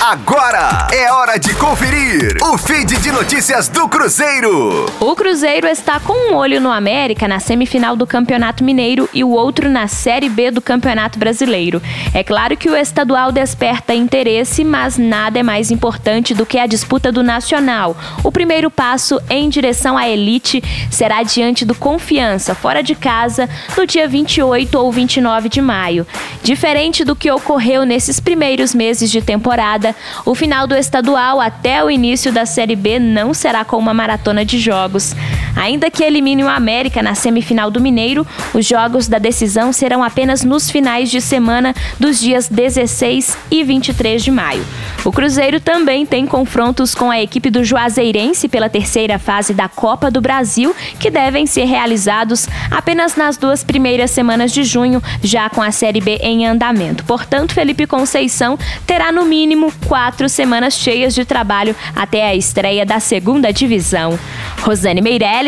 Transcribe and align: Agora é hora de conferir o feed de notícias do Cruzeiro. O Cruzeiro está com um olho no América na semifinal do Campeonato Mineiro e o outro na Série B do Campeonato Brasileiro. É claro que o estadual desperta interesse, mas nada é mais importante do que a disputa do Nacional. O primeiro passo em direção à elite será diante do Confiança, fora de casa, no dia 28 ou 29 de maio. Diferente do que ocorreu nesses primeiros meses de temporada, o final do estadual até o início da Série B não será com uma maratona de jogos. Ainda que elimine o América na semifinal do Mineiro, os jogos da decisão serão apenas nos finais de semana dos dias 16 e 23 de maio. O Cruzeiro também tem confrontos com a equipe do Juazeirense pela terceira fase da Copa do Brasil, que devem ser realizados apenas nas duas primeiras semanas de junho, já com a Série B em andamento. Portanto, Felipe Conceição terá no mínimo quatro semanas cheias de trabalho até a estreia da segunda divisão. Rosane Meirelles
Agora 0.00 0.86
é 0.92 1.12
hora 1.12 1.38
de 1.40 1.52
conferir 1.56 2.36
o 2.40 2.56
feed 2.56 2.98
de 3.00 3.10
notícias 3.10 3.68
do 3.68 3.88
Cruzeiro. 3.88 4.86
O 5.00 5.16
Cruzeiro 5.16 5.66
está 5.66 5.98
com 5.98 6.12
um 6.12 6.36
olho 6.36 6.60
no 6.60 6.70
América 6.70 7.26
na 7.26 7.40
semifinal 7.40 7.96
do 7.96 8.06
Campeonato 8.06 8.62
Mineiro 8.62 9.08
e 9.12 9.24
o 9.24 9.30
outro 9.30 9.68
na 9.68 9.88
Série 9.88 10.28
B 10.28 10.52
do 10.52 10.62
Campeonato 10.62 11.18
Brasileiro. 11.18 11.82
É 12.14 12.22
claro 12.22 12.56
que 12.56 12.70
o 12.70 12.76
estadual 12.76 13.32
desperta 13.32 13.92
interesse, 13.92 14.62
mas 14.62 14.96
nada 14.96 15.40
é 15.40 15.42
mais 15.42 15.72
importante 15.72 16.32
do 16.32 16.46
que 16.46 16.58
a 16.58 16.66
disputa 16.66 17.10
do 17.10 17.24
Nacional. 17.24 17.96
O 18.22 18.30
primeiro 18.30 18.70
passo 18.70 19.20
em 19.28 19.48
direção 19.48 19.98
à 19.98 20.08
elite 20.08 20.62
será 20.92 21.24
diante 21.24 21.64
do 21.64 21.74
Confiança, 21.74 22.54
fora 22.54 22.84
de 22.84 22.94
casa, 22.94 23.50
no 23.76 23.84
dia 23.84 24.06
28 24.06 24.78
ou 24.78 24.92
29 24.92 25.48
de 25.48 25.60
maio. 25.60 26.06
Diferente 26.40 27.04
do 27.04 27.16
que 27.16 27.32
ocorreu 27.32 27.84
nesses 27.84 28.20
primeiros 28.20 28.72
meses 28.72 29.10
de 29.10 29.20
temporada, 29.20 29.87
o 30.24 30.34
final 30.34 30.66
do 30.66 30.74
estadual 30.74 31.40
até 31.40 31.82
o 31.84 31.90
início 31.90 32.32
da 32.32 32.46
Série 32.46 32.76
B 32.76 32.98
não 32.98 33.32
será 33.32 33.64
com 33.64 33.76
uma 33.76 33.94
maratona 33.94 34.44
de 34.44 34.58
jogos. 34.58 35.14
Ainda 35.56 35.90
que 35.90 36.04
elimine 36.04 36.44
o 36.44 36.48
América 36.48 37.02
na 37.02 37.14
semifinal 37.14 37.70
do 37.70 37.80
Mineiro, 37.80 38.26
os 38.54 38.66
jogos 38.66 39.08
da 39.08 39.18
decisão 39.18 39.72
serão 39.72 40.02
apenas 40.02 40.44
nos 40.44 40.70
finais 40.70 41.10
de 41.10 41.20
semana 41.20 41.74
dos 41.98 42.20
dias 42.20 42.48
16 42.48 43.36
e 43.50 43.64
23 43.64 44.22
de 44.22 44.30
maio. 44.30 44.64
O 45.04 45.12
Cruzeiro 45.12 45.60
também 45.60 46.04
tem 46.04 46.26
confrontos 46.26 46.94
com 46.94 47.10
a 47.10 47.20
equipe 47.20 47.50
do 47.50 47.64
Juazeirense 47.64 48.48
pela 48.48 48.68
terceira 48.68 49.18
fase 49.18 49.54
da 49.54 49.68
Copa 49.68 50.10
do 50.10 50.20
Brasil, 50.20 50.74
que 50.98 51.10
devem 51.10 51.46
ser 51.46 51.64
realizados 51.64 52.48
apenas 52.70 53.16
nas 53.16 53.36
duas 53.36 53.64
primeiras 53.64 54.10
semanas 54.10 54.52
de 54.52 54.64
junho, 54.64 55.02
já 55.22 55.48
com 55.48 55.62
a 55.62 55.70
Série 55.70 56.00
B 56.00 56.18
em 56.22 56.46
andamento. 56.46 57.04
Portanto, 57.04 57.54
Felipe 57.54 57.86
Conceição 57.86 58.58
terá 58.86 59.10
no 59.10 59.24
mínimo 59.24 59.72
quatro 59.86 60.28
semanas 60.28 60.74
cheias 60.74 61.14
de 61.14 61.24
trabalho 61.24 61.74
até 61.96 62.26
a 62.26 62.34
estreia 62.34 62.84
da 62.84 63.00
segunda 63.00 63.52
divisão. 63.52 64.18
Rosane 64.60 65.00
Meirelles 65.00 65.47